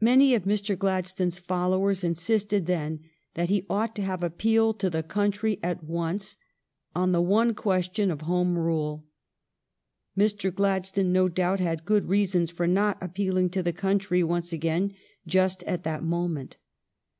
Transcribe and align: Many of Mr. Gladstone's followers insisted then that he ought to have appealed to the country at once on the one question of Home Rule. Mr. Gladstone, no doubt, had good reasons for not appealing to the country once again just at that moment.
Many 0.00 0.32
of 0.36 0.44
Mr. 0.44 0.78
Gladstone's 0.78 1.40
followers 1.40 2.04
insisted 2.04 2.66
then 2.66 3.00
that 3.34 3.48
he 3.48 3.66
ought 3.68 3.96
to 3.96 4.02
have 4.02 4.22
appealed 4.22 4.78
to 4.78 4.88
the 4.88 5.02
country 5.02 5.58
at 5.60 5.82
once 5.82 6.36
on 6.94 7.10
the 7.10 7.20
one 7.20 7.54
question 7.54 8.12
of 8.12 8.20
Home 8.20 8.56
Rule. 8.56 9.08
Mr. 10.16 10.54
Gladstone, 10.54 11.10
no 11.12 11.28
doubt, 11.28 11.58
had 11.58 11.84
good 11.84 12.04
reasons 12.08 12.52
for 12.52 12.68
not 12.68 12.96
appealing 13.00 13.50
to 13.50 13.62
the 13.64 13.72
country 13.72 14.22
once 14.22 14.52
again 14.52 14.94
just 15.26 15.64
at 15.64 15.82
that 15.82 16.04
moment. 16.04 16.56